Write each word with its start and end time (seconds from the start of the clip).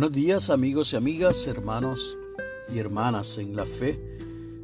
Buenos 0.00 0.16
días 0.16 0.48
amigos 0.48 0.94
y 0.94 0.96
amigas, 0.96 1.46
hermanos 1.46 2.16
y 2.74 2.78
hermanas 2.78 3.36
en 3.36 3.54
la 3.54 3.66
fe. 3.66 4.00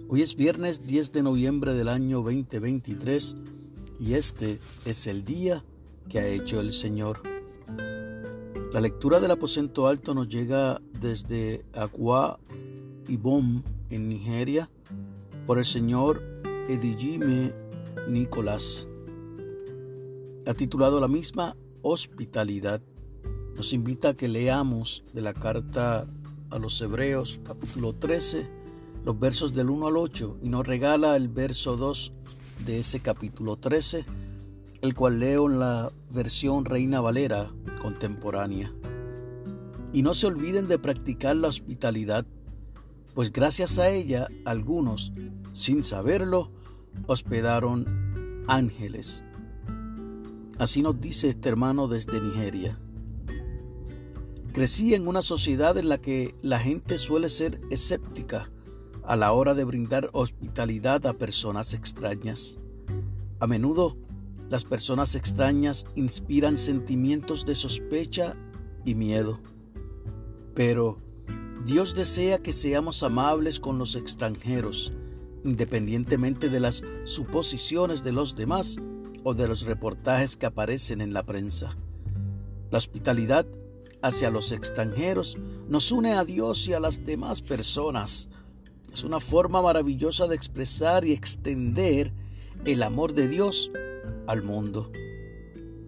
Hoy 0.09 0.23
es 0.23 0.35
viernes 0.35 0.87
10 0.87 1.13
de 1.13 1.23
noviembre 1.23 1.75
del 1.75 1.89
año 1.89 2.23
2023 2.23 3.37
y 4.01 4.15
este 4.15 4.59
es 4.87 5.07
el 5.07 5.25
día 5.25 5.63
que 6.09 6.21
ha 6.21 6.27
hecho 6.27 6.59
el 6.59 6.73
Señor. 6.73 7.21
La 8.73 8.81
lectura 8.81 9.21
del 9.21 9.33
aposento 9.33 9.87
alto 9.87 10.15
nos 10.15 10.27
llega 10.27 10.81
desde 10.99 11.67
Akwa 11.75 12.41
Ibom 13.07 13.63
en 13.91 14.09
Nigeria 14.09 14.71
por 15.47 15.59
el 15.59 15.67
señor 15.67 16.23
Edijime 16.67 17.53
Nicolás. 18.09 18.89
Ha 20.47 20.55
titulado 20.55 20.99
la 20.99 21.09
misma 21.09 21.59
Hospitalidad 21.83 22.81
nos 23.57 23.73
invita 23.73 24.11
a 24.11 24.15
que 24.15 24.29
leamos 24.29 25.03
de 25.15 25.23
la 25.23 25.33
carta 25.33 26.07
a 26.51 26.59
los 26.59 26.81
Hebreos 26.81 27.41
capítulo 27.43 27.95
13 27.95 28.57
los 29.07 29.19
versos 29.21 29.55
del 29.55 29.71
1 29.71 29.87
al 29.87 29.97
8 29.97 30.39
y 30.43 30.49
nos 30.49 30.67
regala 30.67 31.17
el 31.17 31.29
verso 31.29 31.77
2 31.77 32.13
de 32.67 32.81
ese 32.81 32.99
capítulo 32.99 33.57
13, 33.57 34.05
el 34.83 34.95
cual 34.95 35.21
leo 35.21 35.49
en 35.49 35.61
la 35.61 35.93
versión 36.11 36.65
Reina 36.65 37.01
Valera 37.01 37.53
contemporánea. 37.81 38.75
Y 39.93 40.03
no 40.03 40.13
se 40.13 40.27
olviden 40.27 40.67
de 40.67 40.81
practicar 40.81 41.37
la 41.37 41.47
hospitalidad, 41.47 42.27
pues 43.15 43.33
gracias 43.33 43.79
a 43.79 43.91
ella 43.91 44.27
algunos, 44.45 45.13
sin 45.53 45.85
saberlo, 45.85 46.51
hospedaron 47.07 48.45
ángeles. 48.49 49.23
Así 50.59 50.83
nos 50.83 51.01
dice 51.01 51.29
este 51.29 51.49
hermano 51.49 51.87
desde 51.87 52.21
Nigeria. 52.21 52.77
Crecí 54.57 54.95
en 54.95 55.07
una 55.07 55.21
sociedad 55.21 55.77
en 55.77 55.91
la 55.91 55.99
que 55.99 56.35
la 56.41 56.59
gente 56.59 56.97
suele 56.97 57.29
ser 57.29 57.61
escéptica 57.69 58.51
a 59.05 59.15
la 59.15 59.35
hora 59.35 59.53
de 59.53 59.65
brindar 59.65 60.09
hospitalidad 60.15 61.05
a 61.07 61.13
personas 61.13 61.75
extrañas. 61.75 62.59
A 63.39 63.47
menudo, 63.47 63.99
las 64.49 64.65
personas 64.65 65.15
extrañas 65.15 65.85
inspiran 65.95 66.57
sentimientos 66.57 67.45
de 67.45 67.55
sospecha 67.55 68.35
y 68.87 68.95
miedo. 68.95 69.43
Pero 70.55 71.03
Dios 71.67 71.95
desea 71.95 72.39
que 72.39 72.55
seamos 72.55 73.03
amables 73.03 73.61
con 73.61 73.77
los 73.77 73.95
extranjeros, 73.95 74.95
independientemente 75.45 76.49
de 76.49 76.61
las 76.61 76.83
suposiciones 77.05 78.03
de 78.05 78.13
los 78.13 78.37
demás 78.37 78.79
o 79.23 79.35
de 79.35 79.49
los 79.49 79.67
reportajes 79.67 80.39
que 80.39 80.47
aparecen 80.47 81.03
en 81.03 81.13
la 81.13 81.27
prensa. 81.27 81.77
La 82.71 82.79
hospitalidad 82.79 83.47
hacia 84.07 84.31
los 84.31 84.53
extranjeros 84.53 85.37
nos 85.69 85.91
une 85.91 86.13
a 86.13 86.25
Dios 86.25 86.69
y 86.69 86.73
a 86.73 86.81
las 86.81 87.05
demás 87.05 87.43
personas. 87.43 88.29
Es 88.93 89.05
una 89.05 89.21
forma 89.21 89.61
maravillosa 89.61 90.27
de 90.27 90.37
expresar 90.37 91.05
y 91.05 91.13
extender 91.13 92.13
el 92.65 92.83
amor 92.83 93.15
de 93.15 93.29
Dios 93.29 93.71
al 94.27 94.43
mundo. 94.43 94.91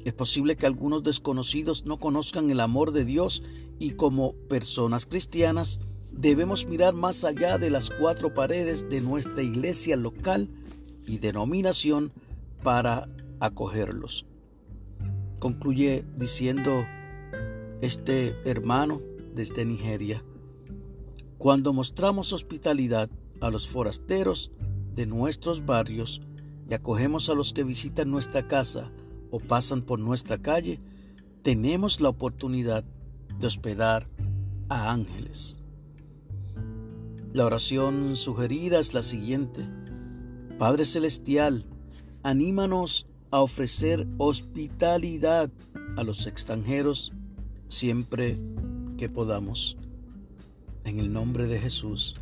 Es 0.05 0.12
posible 0.12 0.56
que 0.56 0.66
algunos 0.66 1.02
desconocidos 1.02 1.84
no 1.84 1.98
conozcan 1.98 2.50
el 2.50 2.61
amor 2.61 2.92
de 2.92 3.05
Dios 3.05 3.42
y 3.78 3.92
como 3.92 4.33
personas 4.48 5.06
cristianas 5.06 5.80
debemos 6.11 6.66
mirar 6.66 6.94
más 6.94 7.24
allá 7.24 7.58
de 7.58 7.70
las 7.70 7.91
cuatro 7.91 8.34
paredes 8.34 8.89
de 8.89 9.00
nuestra 9.00 9.42
iglesia 9.42 9.96
local 9.96 10.48
y 11.06 11.19
denominación 11.19 12.12
para 12.62 13.08
acogerlos. 13.41 14.27
Concluye 15.39 16.05
diciendo 16.16 16.84
este 17.80 18.36
hermano 18.44 19.00
desde 19.34 19.64
Nigeria. 19.64 20.24
Cuando 21.39 21.72
mostramos 21.72 22.33
hospitalidad 22.33 23.08
a 23.40 23.50
los 23.50 23.68
forasteros 23.68 24.50
de 24.94 25.06
nuestros 25.06 25.64
barrios 25.64 26.20
y 26.68 26.74
acogemos 26.74 27.30
a 27.30 27.34
los 27.34 27.52
que 27.52 27.62
visitan 27.62 28.11
nuestra 28.11 28.48
casa 28.48 28.90
o 29.30 29.38
pasan 29.38 29.83
por 29.83 30.00
nuestra 30.00 30.38
calle, 30.38 30.80
tenemos 31.42 32.00
la 32.00 32.08
oportunidad 32.08 32.84
de 33.38 33.46
hospedar 33.46 34.08
a 34.68 34.90
ángeles. 34.90 35.62
La 37.33 37.46
oración 37.46 38.17
sugerida 38.17 38.80
es 38.80 38.94
la 38.94 39.02
siguiente. 39.02 39.68
Padre 40.58 40.84
Celestial, 40.84 41.67
anímanos 42.24 43.06
a 43.30 43.40
ofrecer 43.40 44.08
hospitalidad 44.18 45.50
a 45.96 46.02
los 46.02 46.27
extranjeros 46.27 47.12
siempre 47.68 48.36
que 48.96 49.08
podamos. 49.08 49.77
En 50.84 50.98
el 50.98 51.12
nombre 51.12 51.46
de 51.46 51.61
Jesús. 51.61 52.14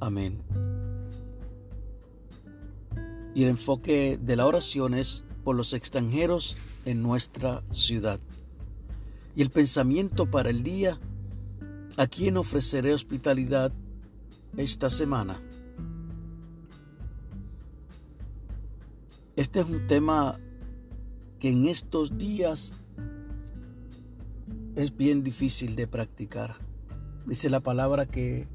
Amén. 0.00 0.42
Y 3.34 3.44
el 3.44 3.50
enfoque 3.50 4.18
de 4.20 4.36
la 4.36 4.46
oración 4.46 4.94
es 4.94 5.22
por 5.44 5.54
los 5.54 5.74
extranjeros 5.74 6.56
en 6.86 7.02
nuestra 7.02 7.62
ciudad. 7.70 8.18
Y 9.36 9.42
el 9.42 9.50
pensamiento 9.50 10.30
para 10.30 10.50
el 10.50 10.62
día, 10.62 10.98
¿a 11.96 12.06
quién 12.06 12.36
ofreceré 12.36 12.92
hospitalidad 12.94 13.72
esta 14.56 14.90
semana? 14.90 15.40
Este 19.36 19.60
es 19.60 19.66
un 19.66 19.86
tema 19.86 20.40
que 21.38 21.50
en 21.50 21.68
estos 21.68 22.18
días 22.18 22.76
es 24.80 24.96
bien 24.96 25.22
difícil 25.22 25.76
de 25.76 25.86
practicar. 25.86 26.54
Dice 27.26 27.50
la 27.50 27.60
palabra 27.60 28.06
que 28.06 28.48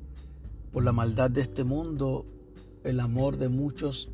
por 0.71 0.83
la 0.83 0.91
maldad 0.91 1.29
de 1.29 1.41
este 1.41 1.63
mundo 1.63 2.25
el 2.83 2.99
amor 2.99 3.37
de 3.37 3.49
muchos 3.49 4.09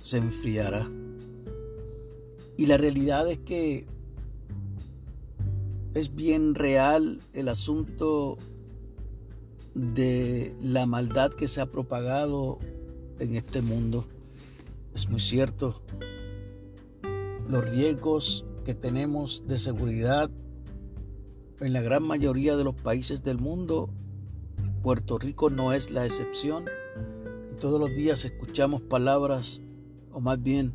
se 0.00 0.16
enfriará. 0.16 0.90
Y 2.56 2.66
la 2.66 2.78
realidad 2.78 3.28
es 3.30 3.38
que 3.38 3.86
es 5.94 6.14
bien 6.14 6.54
real 6.54 7.20
el 7.34 7.48
asunto 7.48 8.38
de 9.74 10.56
la 10.62 10.86
maldad 10.86 11.30
que 11.32 11.46
se 11.46 11.60
ha 11.60 11.66
propagado 11.66 12.58
en 13.18 13.36
este 13.36 13.60
mundo. 13.60 14.06
Es 14.94 15.08
muy 15.10 15.20
cierto. 15.20 15.82
Los 17.48 17.68
riesgos 17.68 18.46
que 18.64 18.74
tenemos 18.74 19.44
de 19.46 19.58
seguridad 19.58 20.30
en 21.60 21.72
la 21.72 21.80
gran 21.80 22.06
mayoría 22.06 22.56
de 22.56 22.64
los 22.64 22.74
países 22.74 23.22
del 23.22 23.38
mundo, 23.38 23.90
Puerto 24.82 25.18
Rico 25.18 25.50
no 25.50 25.72
es 25.72 25.90
la 25.90 26.04
excepción. 26.04 26.64
Y 27.50 27.54
todos 27.56 27.80
los 27.80 27.90
días 27.90 28.24
escuchamos 28.24 28.80
palabras, 28.82 29.60
o 30.12 30.20
más 30.20 30.40
bien 30.42 30.74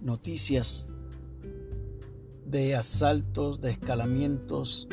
noticias, 0.00 0.86
de 2.46 2.74
asaltos, 2.74 3.60
de 3.60 3.70
escalamientos, 3.70 4.88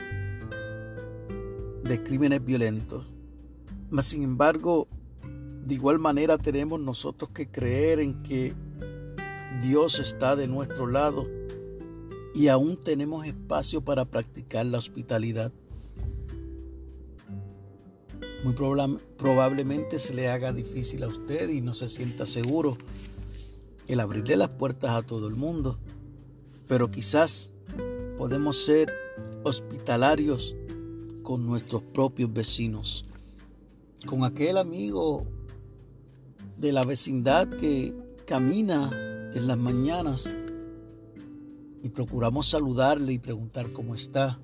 de 1.83 2.03
crímenes 2.03 2.43
violentos. 2.43 3.07
Mas 3.89 4.05
sin 4.05 4.23
embargo, 4.23 4.87
de 5.63 5.73
igual 5.73 5.99
manera 5.99 6.37
tenemos 6.37 6.79
nosotros 6.79 7.31
que 7.31 7.49
creer 7.49 7.99
en 7.99 8.21
que 8.23 8.53
Dios 9.61 9.99
está 9.99 10.35
de 10.35 10.47
nuestro 10.47 10.87
lado 10.87 11.38
y 12.33 12.47
aún 12.47 12.77
tenemos 12.77 13.25
espacio 13.25 13.81
para 13.81 14.05
practicar 14.05 14.65
la 14.65 14.77
hospitalidad. 14.77 15.51
Muy 18.43 18.53
probablemente 19.17 19.99
se 19.99 20.13
le 20.13 20.29
haga 20.29 20.53
difícil 20.53 21.03
a 21.03 21.07
usted 21.07 21.49
y 21.49 21.59
no 21.59 21.73
se 21.73 21.89
sienta 21.89 22.25
seguro 22.25 22.77
el 23.87 23.99
abrirle 23.99 24.37
las 24.37 24.49
puertas 24.49 24.91
a 24.91 25.01
todo 25.01 25.27
el 25.27 25.35
mundo, 25.35 25.77
pero 26.67 26.89
quizás 26.89 27.51
podemos 28.17 28.63
ser 28.63 28.93
hospitalarios 29.43 30.55
con 31.23 31.45
nuestros 31.45 31.81
propios 31.81 32.31
vecinos, 32.31 33.05
con 34.05 34.23
aquel 34.23 34.57
amigo 34.57 35.25
de 36.57 36.71
la 36.71 36.85
vecindad 36.85 37.49
que 37.49 37.93
camina 38.25 38.89
en 39.33 39.47
las 39.47 39.57
mañanas 39.57 40.29
y 41.81 41.89
procuramos 41.89 42.47
saludarle 42.47 43.13
y 43.13 43.19
preguntar 43.19 43.71
cómo 43.71 43.95
está. 43.95 44.39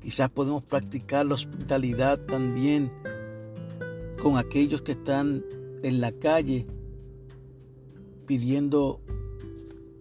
Quizás 0.00 0.30
podemos 0.30 0.62
practicar 0.62 1.26
la 1.26 1.34
hospitalidad 1.34 2.18
también 2.20 2.92
con 4.22 4.38
aquellos 4.38 4.82
que 4.82 4.92
están 4.92 5.44
en 5.82 6.00
la 6.00 6.12
calle 6.12 6.64
pidiendo 8.26 9.00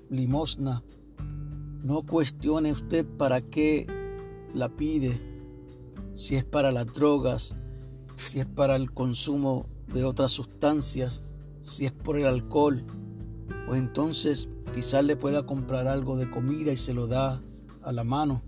limosna. 0.10 0.84
No 1.84 2.04
cuestione 2.04 2.72
usted 2.72 3.06
para 3.06 3.42
qué 3.42 3.88
la 4.54 4.69
pide, 4.69 5.22
si 6.13 6.36
es 6.36 6.44
para 6.44 6.72
las 6.72 6.88
drogas, 6.88 7.56
si 8.16 8.40
es 8.40 8.45
para 8.45 8.75
el 8.75 8.92
consumo 8.92 9.66
de 9.88 10.04
otras 10.04 10.31
sustancias, 10.31 11.24
si 11.62 11.86
es 11.86 11.92
por 11.92 12.18
el 12.18 12.25
alcohol, 12.25 12.84
pues 13.66 13.80
entonces 13.80 14.50
quizás 14.71 15.04
le 15.04 15.16
pueda 15.16 15.45
comprar 15.45 15.88
algo 15.88 16.18
de 16.18 16.30
comida 16.30 16.71
y 16.71 16.77
se 16.77 16.94
lo 16.94 17.07
da 17.07 17.42
a 17.83 17.92
la 17.92 18.04
mano. 18.04 18.42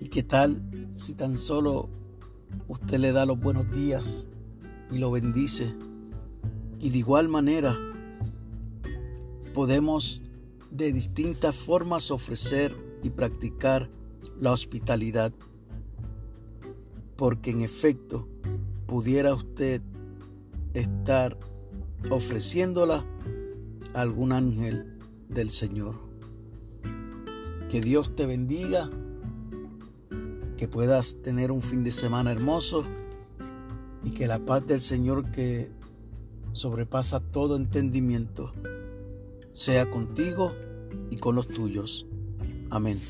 Y 0.00 0.08
qué 0.08 0.22
tal 0.22 0.62
si 0.94 1.14
tan 1.14 1.38
solo 1.38 1.88
usted 2.68 2.98
le 2.98 3.12
da 3.12 3.26
los 3.26 3.38
buenos 3.40 3.70
días 3.70 4.26
y 4.90 4.98
lo 4.98 5.10
bendice? 5.10 5.74
Y 6.80 6.90
de 6.90 6.98
igual 6.98 7.28
manera 7.28 7.78
podemos 9.54 10.22
de 10.70 10.92
distintas 10.92 11.54
formas 11.54 12.10
ofrecer 12.10 12.74
y 13.02 13.10
practicar 13.10 13.90
la 14.38 14.52
hospitalidad. 14.52 15.32
Porque 17.16 17.50
en 17.50 17.62
efecto 17.62 18.28
pudiera 18.86 19.34
usted 19.34 19.82
estar 20.74 21.38
ofreciéndola 22.10 23.06
algún 23.94 24.32
ángel 24.32 24.98
del 25.28 25.50
Señor. 25.50 25.96
Que 27.68 27.80
Dios 27.80 28.14
te 28.14 28.26
bendiga, 28.26 28.90
que 30.56 30.68
puedas 30.68 31.16
tener 31.22 31.50
un 31.50 31.62
fin 31.62 31.84
de 31.84 31.90
semana 31.90 32.32
hermoso 32.32 32.84
y 34.04 34.12
que 34.12 34.26
la 34.26 34.38
paz 34.44 34.66
del 34.66 34.80
Señor 34.80 35.30
que 35.30 35.70
sobrepasa 36.52 37.20
todo 37.20 37.56
entendimiento 37.56 38.52
sea 39.50 39.90
contigo 39.90 40.52
y 41.10 41.16
con 41.16 41.34
los 41.34 41.48
tuyos. 41.48 42.06
Amén. 42.70 43.00